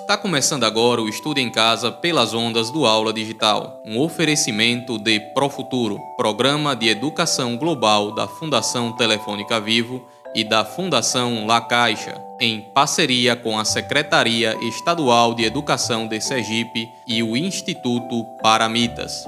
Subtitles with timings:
[0.00, 5.20] Está começando agora o Estudo em Casa pelas ondas do Aula Digital, um oferecimento de
[5.34, 12.62] Profuturo, programa de educação global da Fundação Telefônica Vivo e da Fundação La Caixa, em
[12.74, 19.26] parceria com a Secretaria Estadual de Educação de Sergipe e o Instituto Paramitas.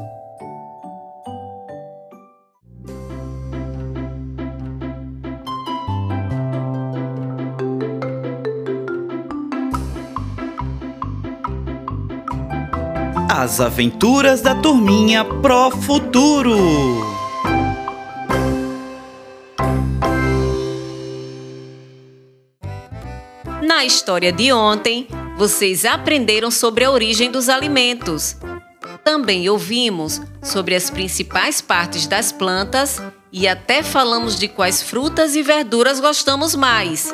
[13.43, 16.55] As Aventuras da Turminha Pro Futuro.
[23.61, 28.37] Na história de ontem, vocês aprenderam sobre a origem dos alimentos.
[29.03, 35.43] Também ouvimos sobre as principais partes das plantas e até falamos de quais frutas e
[35.43, 37.13] verduras gostamos mais.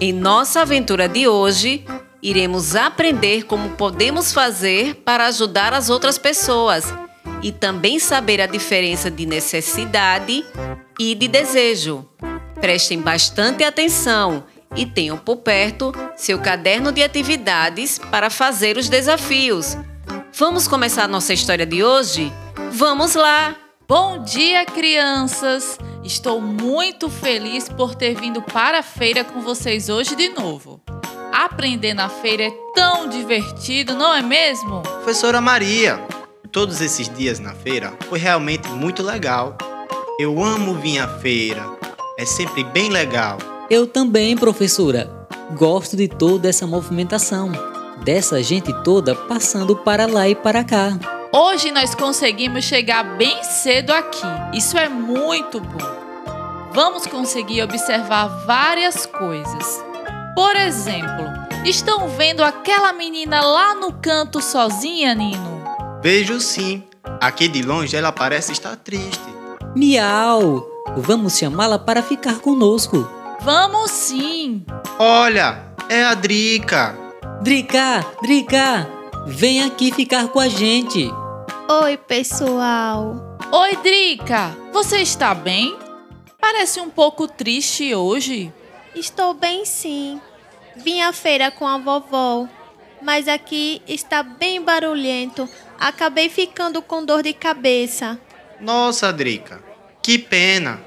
[0.00, 1.84] Em nossa aventura de hoje,
[2.22, 6.92] iremos aprender como podemos fazer para ajudar as outras pessoas
[7.42, 10.44] e também saber a diferença de necessidade
[10.98, 12.06] e de desejo.
[12.60, 14.44] Prestem bastante atenção
[14.76, 19.76] e tenham por perto seu caderno de atividades para fazer os desafios.
[20.34, 22.32] Vamos começar nossa história de hoje?
[22.70, 23.56] Vamos lá!
[23.88, 25.78] Bom dia, crianças!
[26.04, 30.80] Estou muito feliz por ter vindo para a feira com vocês hoje de novo.
[31.40, 34.82] Aprender na feira é tão divertido, não é mesmo?
[34.82, 35.98] Professora Maria,
[36.52, 39.56] todos esses dias na feira foi realmente muito legal.
[40.18, 41.64] Eu amo vir à feira,
[42.18, 43.38] é sempre bem legal.
[43.70, 45.10] Eu também, professora.
[45.56, 47.50] Gosto de toda essa movimentação,
[48.04, 50.90] dessa gente toda passando para lá e para cá.
[51.32, 54.26] Hoje nós conseguimos chegar bem cedo aqui.
[54.52, 56.00] Isso é muito bom.
[56.74, 59.89] Vamos conseguir observar várias coisas.
[60.34, 61.26] Por exemplo,
[61.64, 65.62] estão vendo aquela menina lá no canto sozinha, Nino?
[66.02, 66.82] Vejo sim.
[67.20, 69.20] Aqui de longe ela parece estar triste.
[69.74, 70.66] Miau!
[70.96, 73.08] Vamos chamá-la para ficar conosco.
[73.42, 74.64] Vamos sim!
[74.98, 76.96] Olha, é a Drica.
[77.42, 78.88] Drica, Drica,
[79.26, 81.10] vem aqui ficar com a gente.
[81.82, 83.38] Oi, pessoal.
[83.52, 85.76] Oi, Drica, você está bem?
[86.40, 88.52] Parece um pouco triste hoje.
[88.94, 90.20] Estou bem sim.
[90.76, 92.48] Vim à feira com a vovó,
[93.02, 95.48] mas aqui está bem barulhento.
[95.78, 98.18] Acabei ficando com dor de cabeça.
[98.60, 99.62] Nossa, Drica,
[100.02, 100.80] que pena.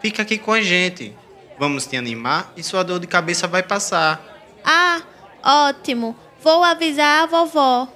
[0.00, 1.16] Fica aqui com a gente.
[1.58, 4.20] Vamos te animar e sua dor de cabeça vai passar.
[4.64, 5.00] Ah,
[5.42, 6.16] ótimo.
[6.42, 7.88] Vou avisar a vovó.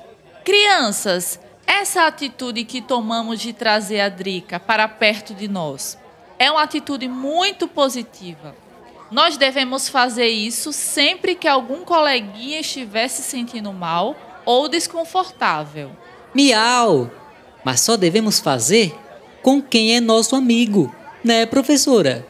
[0.45, 5.99] Crianças, essa atitude que tomamos de trazer a Drica para perto de nós
[6.39, 8.55] é uma atitude muito positiva.
[9.11, 14.15] Nós devemos fazer isso sempre que algum coleguinha estiver se sentindo mal
[14.45, 15.91] ou desconfortável.
[16.35, 17.11] Miau!
[17.65, 18.95] Mas só devemos fazer
[19.43, 22.27] com quem é nosso amigo, né, professora?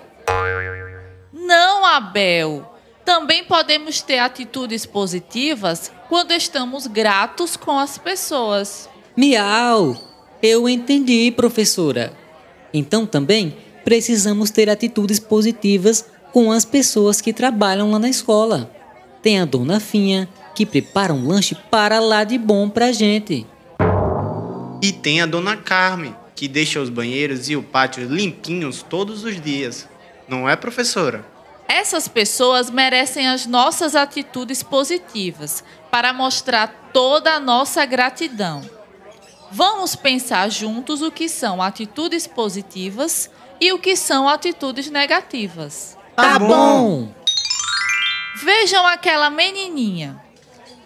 [1.33, 2.65] Não, Abel!
[3.05, 8.89] Também podemos ter atitudes positivas quando estamos gratos com as pessoas.
[9.17, 9.97] Miau!
[10.41, 12.13] Eu entendi, professora.
[12.73, 18.71] Então também precisamos ter atitudes positivas com as pessoas que trabalham lá na escola.
[19.23, 23.47] Tem a dona Finha, que prepara um lanche para lá de bom pra gente.
[24.83, 29.41] E tem a dona Carmen, que deixa os banheiros e o pátio limpinhos todos os
[29.41, 29.89] dias.
[30.29, 31.25] Não é, professora?
[31.69, 38.63] Essas pessoas merecem as nossas atitudes positivas para mostrar toda a nossa gratidão.
[39.51, 45.98] Vamos pensar juntos o que são atitudes positivas e o que são atitudes negativas.
[46.19, 47.15] Tá bom!
[48.43, 50.21] Vejam aquela menininha.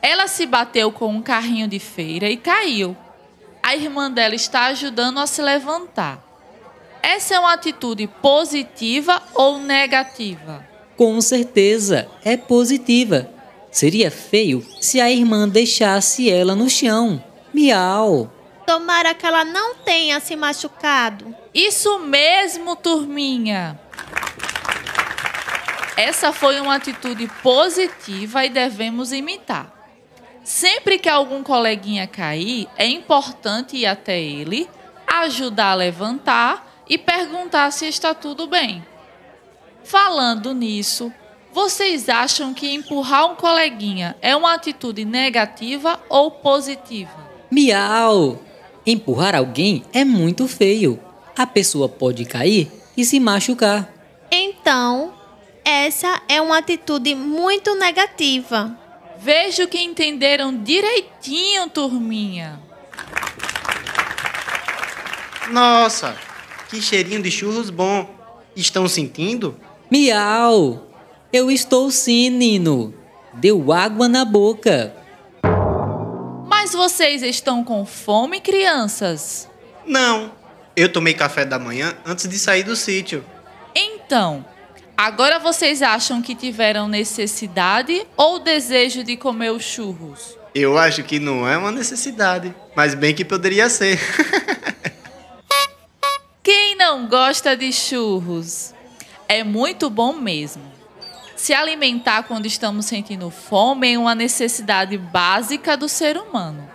[0.02, 2.94] Ela se bateu com um carrinho de feira e caiu.
[3.62, 6.22] A irmã dela está ajudando a se levantar.
[7.02, 10.66] Essa é uma atitude positiva ou negativa?
[10.98, 13.30] Com certeza, é positiva.
[13.70, 17.24] Seria feio se a irmã deixasse ela no chão.
[17.54, 18.30] Miau!
[18.66, 21.34] Tomara que ela não tenha se machucado.
[21.54, 23.80] Isso mesmo, turminha!
[25.96, 29.72] Essa foi uma atitude positiva e devemos imitar.
[30.44, 34.68] Sempre que algum coleguinha cair, é importante ir até ele,
[35.06, 38.84] ajudar a levantar e perguntar se está tudo bem.
[39.84, 41.12] Falando nisso,
[41.52, 47.30] vocês acham que empurrar um coleguinha é uma atitude negativa ou positiva?
[47.50, 48.40] Miau!
[48.86, 50.98] Empurrar alguém é muito feio.
[51.36, 53.92] A pessoa pode cair e se machucar.
[54.30, 55.12] Então,
[55.72, 58.76] essa é uma atitude muito negativa.
[59.18, 62.60] Vejo que entenderam direitinho, turminha.
[65.50, 66.16] Nossa,
[66.68, 68.08] que cheirinho de churros bom.
[68.54, 69.58] Estão sentindo?
[69.90, 70.88] Miau!
[71.32, 72.94] Eu estou sim, Nino.
[73.34, 74.94] Deu água na boca.
[76.46, 79.48] Mas vocês estão com fome, crianças?
[79.86, 80.32] Não.
[80.76, 83.24] Eu tomei café da manhã antes de sair do sítio.
[83.74, 84.44] Então,
[84.96, 90.36] agora vocês acham que tiveram necessidade ou desejo de comer os churros?
[90.54, 93.98] Eu acho que não é uma necessidade, mas bem que poderia ser.
[96.42, 98.74] Quem não gosta de churros?
[99.28, 100.62] É muito bom mesmo.
[101.36, 106.70] Se alimentar quando estamos sentindo fome é uma necessidade básica do ser humano.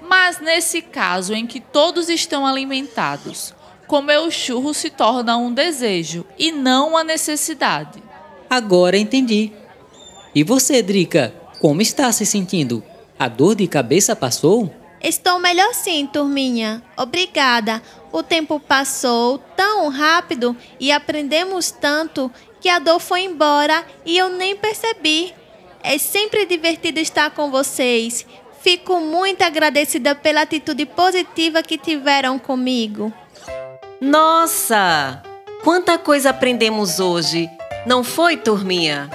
[0.00, 3.54] Mas nesse caso em que todos estão alimentados,
[3.88, 8.02] comer o churro se torna um desejo e não uma necessidade.
[8.48, 9.50] Agora entendi.
[10.34, 12.84] E você, Drica, como está se sentindo?
[13.18, 14.70] A dor de cabeça passou?
[15.02, 16.82] Estou melhor sim, turminha.
[16.96, 17.82] Obrigada.
[18.12, 22.30] O tempo passou tão rápido e aprendemos tanto
[22.60, 25.34] que a dor foi embora e eu nem percebi.
[25.82, 28.26] É sempre divertido estar com vocês.
[28.60, 33.12] Fico muito agradecida pela atitude positiva que tiveram comigo.
[34.00, 35.20] Nossa!
[35.64, 37.50] Quanta coisa aprendemos hoje,
[37.84, 39.10] não foi, turminha?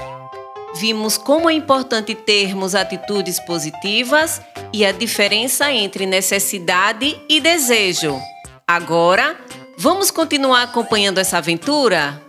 [0.75, 4.41] Vimos como é importante termos atitudes positivas
[4.74, 8.19] e a diferença entre necessidade e desejo.
[8.68, 9.38] Agora,
[9.77, 12.21] vamos continuar acompanhando essa aventura?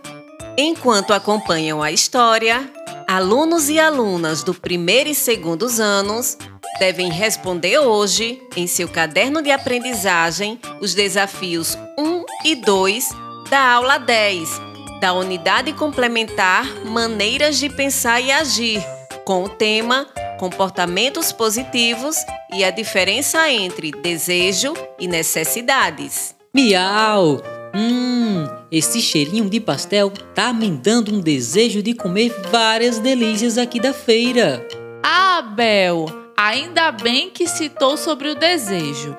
[0.57, 2.71] Enquanto acompanham a história,
[3.05, 6.37] alunos e alunas do primeiro e segundos anos
[6.79, 13.09] devem responder hoje, em seu caderno de aprendizagem, os desafios 1 e 2
[13.49, 14.49] da aula 10,
[14.99, 18.83] da unidade complementar Maneiras de Pensar e Agir,
[19.23, 20.07] com o tema
[20.39, 22.17] Comportamentos Positivos
[22.53, 26.35] e a diferença entre desejo e necessidades.
[26.53, 27.41] Miau!
[27.75, 33.81] Hum, esse cheirinho de pastel tá me dando um desejo de comer várias delícias aqui
[33.81, 34.65] da feira.
[35.03, 39.15] Ah, Bel, ainda bem que citou sobre o desejo.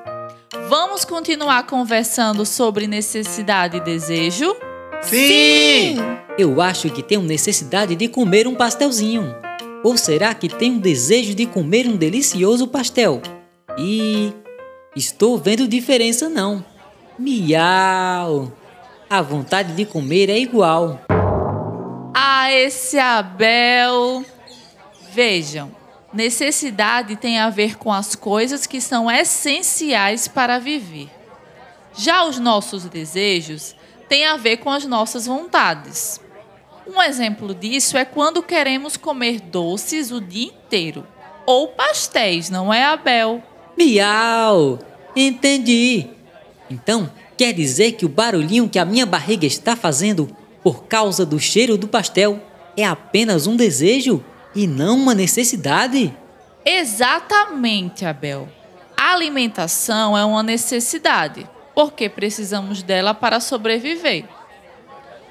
[0.69, 4.57] Vamos continuar conversando sobre necessidade e desejo?
[5.03, 5.97] Sim!
[6.39, 9.35] Eu acho que tenho necessidade de comer um pastelzinho.
[9.85, 13.23] Ou será que tenho desejo de comer um delicioso pastel?
[13.79, 14.33] E
[14.95, 16.65] estou vendo diferença não.
[17.19, 18.53] Miau!
[19.09, 21.01] A vontade de comer é igual.
[22.15, 24.25] Ah, esse Abel!
[25.13, 25.71] Vejam,
[26.13, 31.11] necessidade tem a ver com as coisas que são essenciais para viver.
[31.95, 33.75] Já os nossos desejos
[34.09, 36.21] têm a ver com as nossas vontades.
[36.87, 41.07] Um exemplo disso é quando queremos comer doces o dia inteiro.
[41.45, 43.43] Ou pastéis, não é, Abel?
[43.77, 44.79] Miau!
[45.15, 46.09] Entendi.
[46.71, 50.29] Então, quer dizer que o barulhinho que a minha barriga está fazendo
[50.63, 52.41] por causa do cheiro do pastel
[52.77, 54.25] é apenas um desejo
[54.57, 56.17] e não uma necessidade?
[56.65, 58.49] Exatamente, Abel.
[58.97, 64.25] A alimentação é uma necessidade, porque precisamos dela para sobreviver.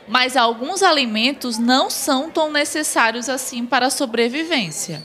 [0.08, 5.04] Mas alguns alimentos não são tão necessários assim para a sobrevivência.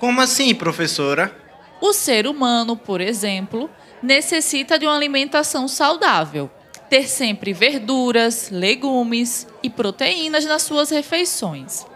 [0.00, 1.32] Como assim, professora?
[1.80, 3.70] O ser humano, por exemplo,
[4.02, 6.50] necessita de uma alimentação saudável.
[6.88, 11.86] Ter sempre verduras, legumes e proteínas nas suas refeições.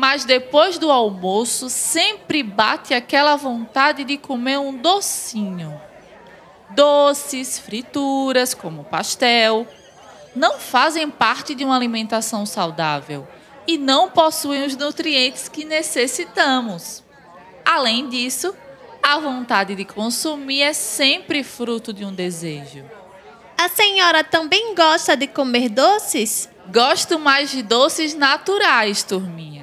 [0.00, 5.78] Mas depois do almoço, sempre bate aquela vontade de comer um docinho.
[6.70, 9.68] Doces, frituras, como pastel,
[10.34, 13.28] não fazem parte de uma alimentação saudável
[13.66, 17.04] e não possuem os nutrientes que necessitamos.
[17.62, 18.56] Além disso,
[19.02, 22.86] a vontade de consumir é sempre fruto de um desejo.
[23.58, 26.48] A senhora também gosta de comer doces?
[26.72, 29.59] Gosto mais de doces naturais, turminha.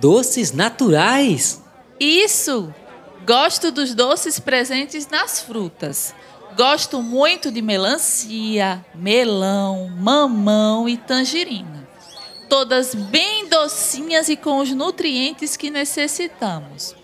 [0.00, 1.62] Doces naturais?
[2.00, 2.74] Isso!
[3.26, 6.14] Gosto dos doces presentes nas frutas.
[6.56, 11.86] Gosto muito de melancia, melão, mamão e tangerina.
[12.48, 16.96] Todas bem docinhas e com os nutrientes que necessitamos.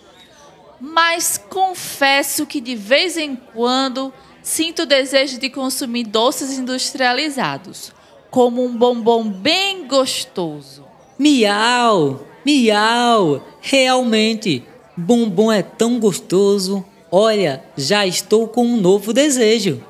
[0.80, 4.10] Mas confesso que de vez em quando
[4.42, 7.92] sinto o desejo de consumir doces industrializados,
[8.30, 10.86] como um bombom bem gostoso.
[11.18, 12.35] Miau!
[12.46, 13.44] Miau!
[13.60, 14.62] Realmente,
[14.96, 16.86] bombom é tão gostoso.
[17.10, 19.82] Olha, já estou com um novo desejo.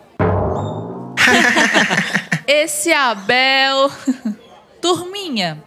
[2.48, 3.90] Esse Abel.
[4.80, 5.62] Turminha,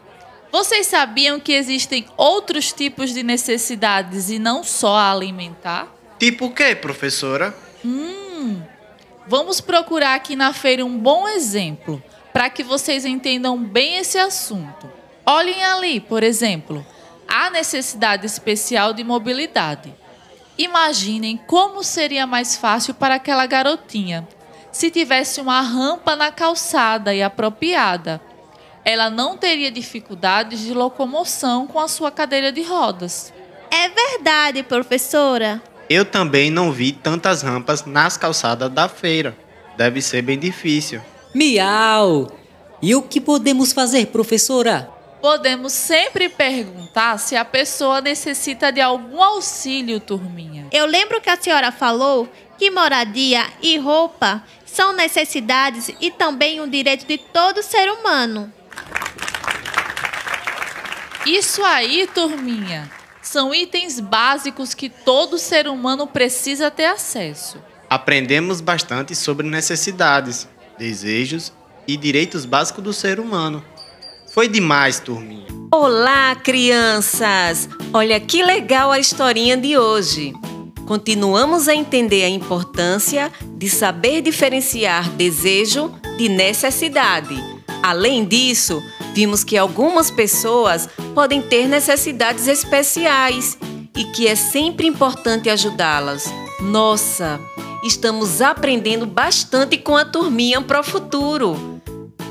[0.52, 5.96] Vocês sabiam que existem outros tipos de necessidades e não só a alimentar?
[6.18, 7.56] Tipo o quê, professora?
[7.86, 8.64] Hum,
[9.28, 12.02] vamos procurar aqui na feira um bom exemplo
[12.34, 14.99] para que vocês entendam bem esse assunto.
[15.26, 16.86] Olhem ali, por exemplo,
[17.28, 19.94] a necessidade especial de mobilidade.
[20.58, 24.28] Imaginem como seria mais fácil para aquela garotinha
[24.72, 28.22] se tivesse uma rampa na calçada e apropriada.
[28.84, 33.34] Ela não teria dificuldades de locomoção com a sua cadeira de rodas.
[33.72, 35.62] É verdade, professora.
[35.90, 39.36] Eu também não vi tantas rampas nas calçadas da feira.
[39.78, 41.02] Deve ser bem difícil.
[41.34, 42.32] Miau!
[42.82, 44.90] E o que podemos fazer, professora?
[45.22, 50.68] Podemos sempre perguntar se a pessoa necessita de algum auxílio, turminha.
[50.72, 56.70] Eu lembro que a senhora falou que moradia e roupa são necessidades e também um
[56.70, 58.52] direito de todo ser humano.
[61.26, 62.90] Isso aí, turminha,
[63.22, 67.62] são itens básicos que todo ser humano precisa ter acesso.
[67.90, 70.48] Aprendemos bastante sobre necessidades,
[70.78, 71.52] desejos
[71.88, 73.64] e direitos básicos do ser humano.
[74.40, 75.46] Foi demais, turminha.
[75.70, 77.68] Olá, crianças!
[77.92, 80.34] Olha que legal a historinha de hoje.
[80.88, 87.36] Continuamos a entender a importância de saber diferenciar desejo de necessidade.
[87.84, 88.82] Além disso,
[89.14, 93.58] vimos que algumas pessoas podem ter necessidades especiais
[93.94, 96.34] e que é sempre importante ajudá-las.
[96.62, 97.42] Nossa,
[97.84, 101.79] estamos aprendendo bastante com a turminha Pro Futuro.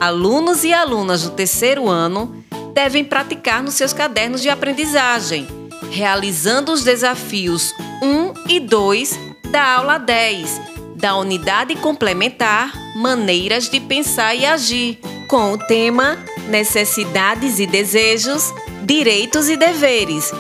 [0.01, 5.47] Alunos e alunas do terceiro ano devem praticar nos seus cadernos de aprendizagem,
[5.91, 9.19] realizando os desafios 1 e 2
[9.51, 10.61] da aula 10,
[10.95, 16.17] da unidade complementar Maneiras de Pensar e Agir, com o tema
[16.49, 20.31] Necessidades e Desejos, Direitos e Deveres.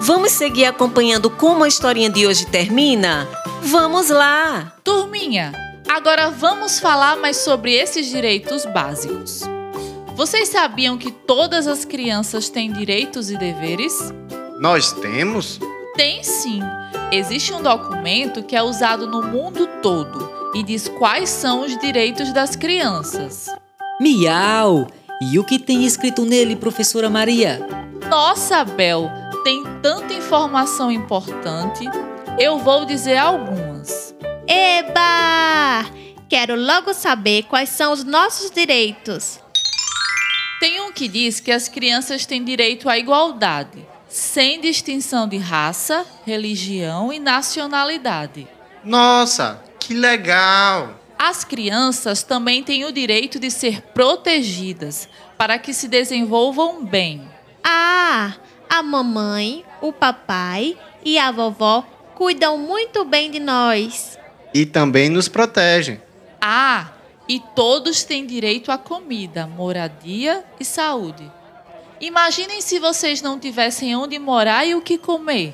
[0.00, 3.26] Vamos seguir acompanhando como a historinha de hoje termina?
[3.62, 4.74] Vamos lá!
[4.84, 5.52] Turminha,
[5.88, 9.42] agora vamos falar mais sobre esses direitos básicos.
[10.14, 14.12] Vocês sabiam que todas as crianças têm direitos e deveres?
[14.58, 15.60] Nós temos?
[15.94, 16.60] Tem sim.
[17.12, 22.32] Existe um documento que é usado no mundo todo e diz quais são os direitos
[22.32, 23.46] das crianças.
[24.00, 24.86] Miau!
[25.20, 27.66] E o que tem escrito nele, professora Maria?
[28.08, 29.10] Nossa, Bel,
[29.44, 31.84] tem tanta informação importante.
[32.38, 34.15] Eu vou dizer algumas.
[34.48, 35.90] Eba!
[36.28, 39.40] Quero logo saber quais são os nossos direitos.
[40.60, 46.06] Tem um que diz que as crianças têm direito à igualdade, sem distinção de raça,
[46.24, 48.46] religião e nacionalidade.
[48.84, 50.98] Nossa, que legal!
[51.18, 57.28] As crianças também têm o direito de ser protegidas para que se desenvolvam bem.
[57.64, 58.34] Ah,
[58.68, 61.84] a mamãe, o papai e a vovó
[62.14, 64.18] cuidam muito bem de nós.
[64.56, 66.00] E também nos protegem.
[66.40, 66.90] Ah,
[67.28, 71.30] e todos têm direito à comida, moradia e saúde.
[72.00, 75.52] Imaginem se vocês não tivessem onde morar e o que comer.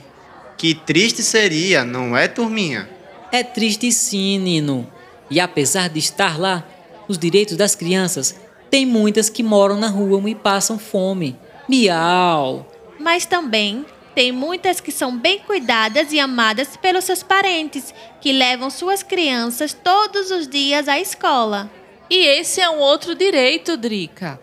[0.56, 2.88] Que triste seria, não é, turminha?
[3.32, 4.86] É triste sim, Nino.
[5.28, 6.64] E apesar de estar lá,
[7.08, 8.36] os direitos das crianças,
[8.70, 11.36] tem muitas que moram na rua e passam fome.
[11.68, 12.70] Miau!
[13.00, 18.70] Mas também tem muitas que são bem cuidadas e amadas pelos seus parentes, que levam
[18.70, 21.70] suas crianças todos os dias à escola.
[22.10, 24.40] E esse é um outro direito, Drica.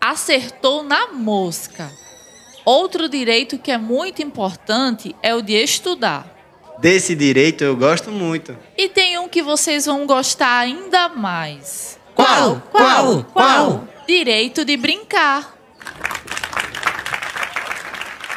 [0.00, 1.90] Acertou na mosca.
[2.64, 6.26] Outro direito que é muito importante é o de estudar.
[6.78, 8.56] Desse direito eu gosto muito.
[8.76, 12.62] E tem um que vocês vão gostar ainda mais: Qual?
[12.70, 13.24] Qual?
[13.24, 13.84] Qual?
[14.06, 15.59] direito de brincar.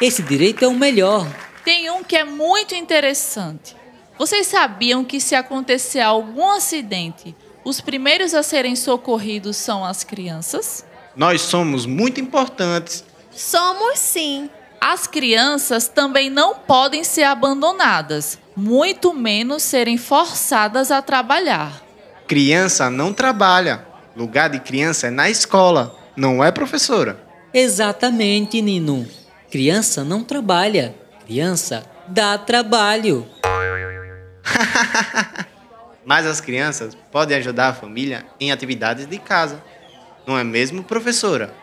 [0.04, 1.26] Esse direito é o melhor.
[1.64, 3.74] Tem um que é muito interessante.
[4.18, 7.34] Vocês sabiam que se acontecer algum acidente,
[7.64, 10.84] os primeiros a serem socorridos são as crianças?
[11.16, 13.02] Nós somos muito importantes.
[13.30, 14.50] Somos sim.
[14.78, 21.82] As crianças também não podem ser abandonadas, muito menos serem forçadas a trabalhar.
[22.26, 23.86] Criança não trabalha.
[24.14, 27.24] Lugar de criança é na escola, não é, professora?
[27.54, 29.23] Exatamente, Nino.
[29.54, 30.96] Criança não trabalha.
[31.26, 33.24] Criança dá trabalho.
[36.04, 39.62] Mas as crianças podem ajudar a família em atividades de casa.
[40.26, 41.54] Não é mesmo, professora?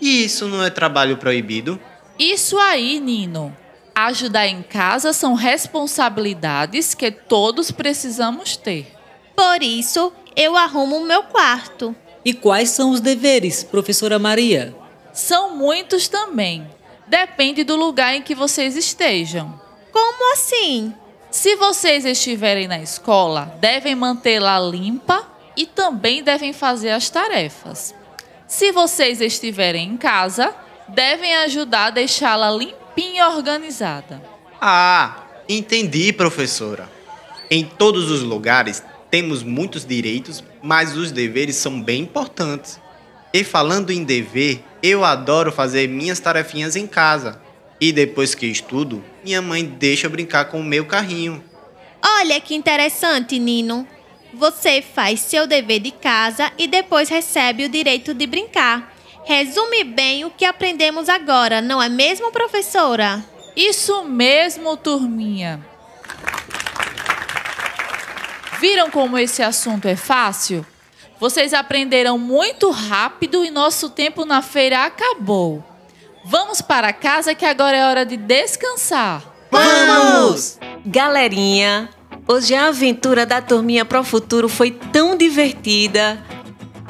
[0.00, 1.80] E isso não é trabalho proibido?
[2.16, 3.52] Isso aí, Nino.
[3.92, 8.86] Ajudar em casa são responsabilidades que todos precisamos ter.
[9.34, 11.92] Por isso, eu arrumo o meu quarto.
[12.24, 14.72] E quais são os deveres, professora Maria?
[15.12, 16.64] São muitos também.
[17.12, 19.60] Depende do lugar em que vocês estejam.
[19.92, 20.94] Como assim?
[21.30, 25.22] Se vocês estiverem na escola, devem mantê-la limpa
[25.54, 27.94] e também devem fazer as tarefas.
[28.48, 30.54] Se vocês estiverem em casa,
[30.88, 34.22] devem ajudar a deixá-la limpinha e organizada.
[34.58, 36.90] Ah, entendi, professora.
[37.50, 42.80] Em todos os lugares temos muitos direitos, mas os deveres são bem importantes.
[43.34, 47.40] E falando em dever, eu adoro fazer minhas tarefinhas em casa.
[47.80, 51.42] E depois que estudo, minha mãe deixa eu brincar com o meu carrinho.
[52.04, 53.86] Olha que interessante, Nino.
[54.34, 58.92] Você faz seu dever de casa e depois recebe o direito de brincar.
[59.24, 63.24] Resume bem o que aprendemos agora, não é mesmo, professora?
[63.54, 65.64] Isso mesmo, turminha.
[68.58, 70.64] Viram como esse assunto é fácil?
[71.22, 75.62] Vocês aprenderam muito rápido e nosso tempo na feira acabou.
[76.24, 79.22] Vamos para casa que agora é hora de descansar.
[79.48, 80.58] Vamos!
[80.84, 81.88] Galerinha,
[82.26, 86.20] hoje a aventura da turminha Pro Futuro foi tão divertida.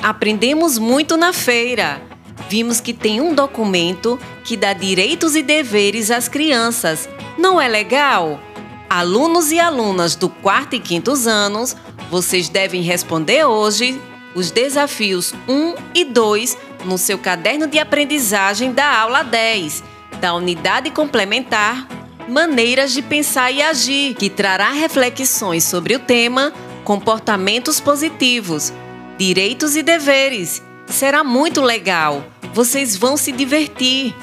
[0.02, 2.00] Aprendemos muito na feira.
[2.48, 7.06] Vimos que tem um documento que dá direitos e deveres às crianças.
[7.36, 8.40] Não é legal?
[8.88, 11.76] Alunos e alunas do quarto e quinto anos,
[12.10, 14.00] vocês devem responder hoje
[14.34, 19.82] os desafios 1 e 2 no seu caderno de aprendizagem da aula 10,
[20.20, 21.86] da unidade complementar
[22.28, 26.52] Maneiras de Pensar e Agir, que trará reflexões sobre o tema
[26.84, 28.72] Comportamentos Positivos,
[29.18, 30.62] Direitos e Deveres.
[30.86, 32.24] Será muito legal,
[32.54, 34.14] vocês vão se divertir.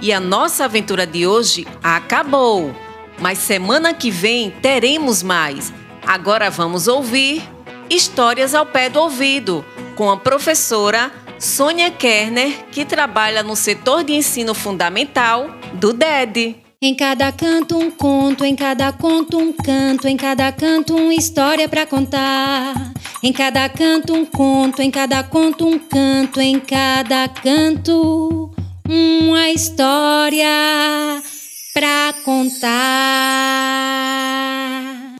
[0.00, 2.74] E a nossa aventura de hoje acabou,
[3.18, 5.72] mas semana que vem teremos mais.
[6.06, 7.42] Agora vamos ouvir
[7.90, 9.64] Histórias ao Pé do Ouvido,
[9.96, 16.56] com a professora Sônia Kerner, que trabalha no setor de ensino fundamental do DED.
[16.82, 21.66] Em cada canto um conto, em cada conto um canto, em cada canto uma história
[21.66, 22.92] para contar.
[23.22, 28.50] Em cada canto um conto, em cada conto um canto, em cada canto
[28.86, 31.22] uma história
[31.72, 32.68] para contar.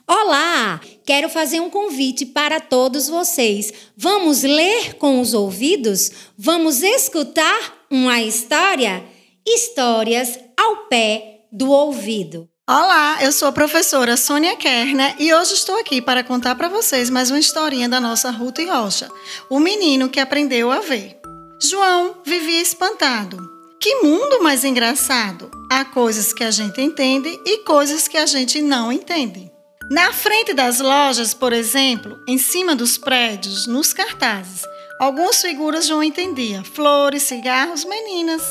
[0.07, 3.73] Olá, quero fazer um convite para todos vocês.
[3.97, 6.11] Vamos ler com os ouvidos?
[6.37, 9.03] Vamos escutar uma história?
[9.47, 12.47] Histórias ao pé do ouvido.
[12.69, 17.09] Olá, eu sou a professora Sônia Kerner e hoje estou aqui para contar para vocês
[17.09, 19.09] mais uma historinha da nossa Ruth Rocha,
[19.49, 21.19] o menino que aprendeu a ver.
[21.59, 23.49] João vivia espantado.
[23.81, 25.51] Que mundo mais engraçado!
[25.73, 29.51] Há coisas que a gente entende e coisas que a gente não entende.
[29.91, 34.63] Na frente das lojas, por exemplo, em cima dos prédios, nos cartazes,
[35.01, 38.43] algumas figuras João entendia: flores, cigarros, meninas.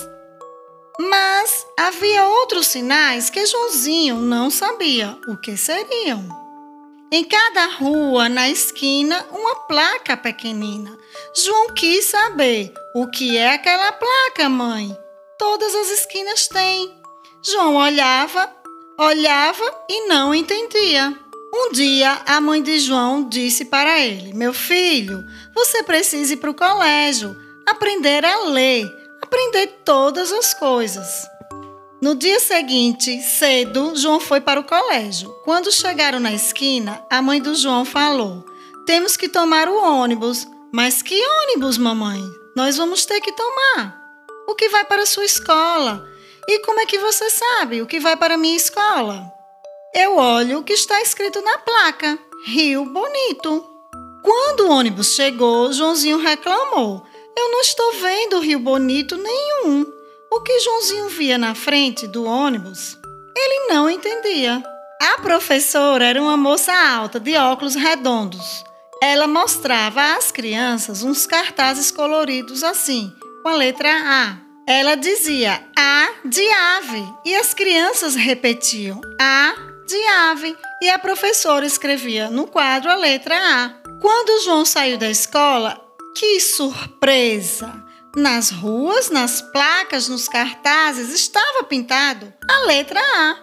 [1.00, 6.28] Mas havia outros sinais que Joãozinho não sabia o que seriam.
[7.12, 10.98] Em cada rua, na esquina, uma placa pequenina.
[11.36, 14.98] João quis saber o que é aquela placa, mãe.
[15.38, 17.00] Todas as esquinas têm.
[17.44, 18.52] João olhava,
[18.98, 21.27] olhava e não entendia.
[21.60, 26.52] Um dia, a mãe de João disse para ele: Meu filho, você precisa ir para
[26.52, 31.28] o colégio, aprender a ler aprender todas as coisas.
[32.02, 35.30] No dia seguinte, cedo, João foi para o colégio.
[35.44, 38.46] Quando chegaram na esquina, a mãe do João falou:
[38.86, 40.48] Temos que tomar o ônibus.
[40.72, 42.22] Mas que ônibus, mamãe?
[42.56, 43.98] Nós vamos ter que tomar.
[44.48, 46.06] O que vai para a sua escola?
[46.48, 49.37] E como é que você sabe o que vai para a minha escola?
[49.94, 53.66] Eu olho o que está escrito na placa: Rio Bonito.
[54.22, 57.06] Quando o ônibus chegou, Joãozinho reclamou.
[57.36, 59.86] Eu não estou vendo Rio Bonito nenhum.
[60.32, 62.98] O que Joãozinho via na frente do ônibus,
[63.36, 64.62] ele não entendia.
[65.02, 68.64] A professora era uma moça alta, de óculos redondos.
[69.02, 74.38] Ela mostrava às crianças uns cartazes coloridos assim, com a letra A.
[74.68, 79.56] Ela dizia A de ave e as crianças repetiam A
[79.88, 83.70] de ave e a professora escrevia no quadro a letra A.
[84.02, 85.82] Quando João saiu da escola,
[86.14, 87.86] que surpresa!
[88.16, 93.38] Nas ruas, nas placas, nos cartazes estava pintado a letra A.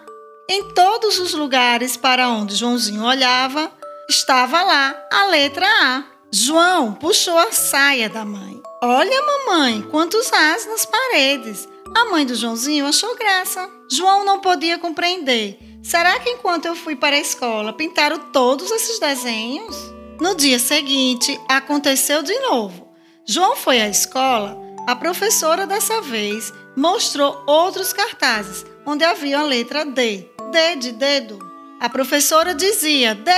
[0.47, 3.71] Em todos os lugares para onde Joãozinho olhava,
[4.07, 6.03] estava lá a letra A.
[6.31, 8.61] João puxou a saia da mãe.
[8.83, 11.67] Olha, mamãe, quantos As nas paredes.
[11.95, 13.67] A mãe do Joãozinho achou graça.
[13.89, 15.57] João não podia compreender.
[15.85, 19.75] Será que enquanto eu fui para a escola pintaram todos esses desenhos?
[20.19, 22.91] No dia seguinte, aconteceu de novo.
[23.23, 29.85] João foi à escola A professora dessa vez mostrou outros cartazes onde havia a letra
[29.85, 30.27] D.
[30.51, 31.37] D de dedo.
[31.79, 33.31] A professora dizia D,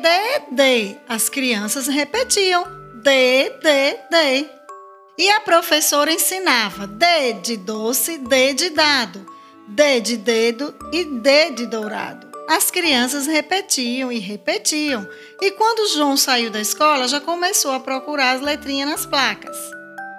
[0.00, 0.08] D,
[0.52, 0.96] D.
[1.06, 2.64] As crianças repetiam
[3.02, 4.50] D, D, D.
[5.18, 9.26] E a professora ensinava D de doce, D de dado,
[9.70, 12.26] D de dedo e D de dourado.
[12.48, 15.08] As crianças repetiam e repetiam,
[15.40, 19.56] e quando João saiu da escola, já começou a procurar as letrinhas nas placas.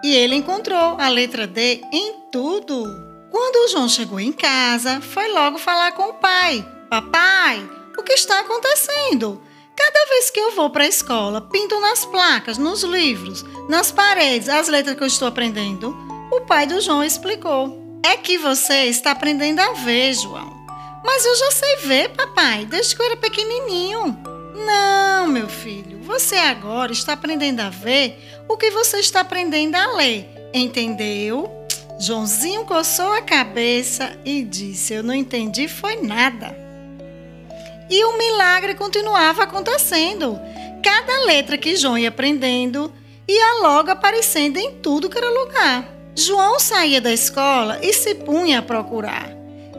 [0.05, 2.81] E ele encontrou a letra D em tudo.
[3.29, 6.65] Quando o João chegou em casa, foi logo falar com o pai.
[6.89, 9.41] Papai, o que está acontecendo?
[9.75, 14.47] Cada vez que eu vou para a escola, pinto nas placas, nos livros, nas paredes,
[14.47, 15.93] as letras que eu estou aprendendo.
[16.31, 17.80] O pai do João explicou.
[18.03, 20.59] É que você está aprendendo a ver, João.
[21.03, 24.17] Mas eu já sei ver, papai, desde que eu era pequenininho.
[24.65, 29.95] Não, meu filho, você agora está aprendendo a ver o que você está aprendendo a
[29.95, 30.29] ler.
[30.53, 31.49] Entendeu?
[31.99, 36.57] Joãozinho coçou a cabeça e disse: Eu não entendi, foi nada.
[37.89, 40.39] E o milagre continuava acontecendo.
[40.83, 42.91] Cada letra que João ia aprendendo
[43.27, 46.00] ia logo aparecendo em tudo que era lugar.
[46.21, 49.29] João saía da escola e se punha a procurar.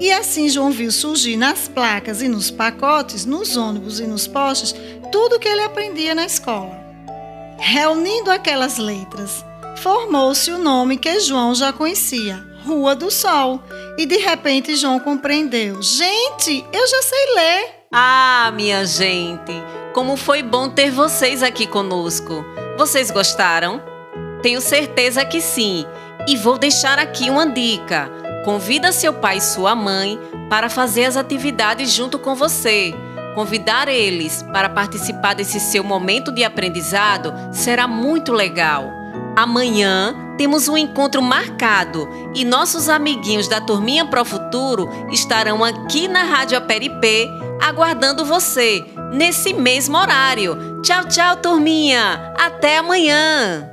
[0.01, 4.75] E assim João viu surgir nas placas e nos pacotes, nos ônibus e nos postes,
[5.13, 6.77] tudo que ele aprendia na escola.
[7.59, 9.45] Reunindo aquelas letras,
[9.77, 13.63] formou-se o nome que João já conhecia, Rua do Sol.
[13.97, 17.71] E de repente João compreendeu: Gente, eu já sei ler.
[17.93, 19.53] Ah, minha gente,
[19.95, 22.45] como foi bom ter vocês aqui conosco.
[22.77, 23.81] Vocês gostaram?
[24.43, 25.87] Tenho certeza que sim.
[26.27, 28.11] E vou deixar aqui uma dica.
[28.45, 32.95] Convida seu pai e sua mãe para fazer as atividades junto com você.
[33.35, 38.91] Convidar eles para participar desse seu momento de aprendizado será muito legal.
[39.37, 46.25] Amanhã temos um encontro marcado e nossos amiguinhos da Turminha Pro Futuro estarão aqui na
[46.25, 47.29] Rádio Aperipê
[47.63, 50.83] aguardando você nesse mesmo horário.
[50.83, 52.35] Tchau, tchau, turminha!
[52.37, 53.72] Até amanhã!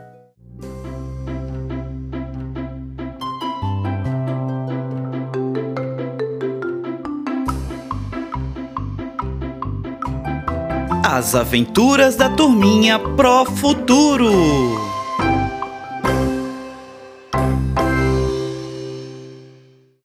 [11.11, 14.88] As aventuras da turminha Pro Futuro.